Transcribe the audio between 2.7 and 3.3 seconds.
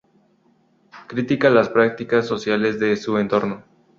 de su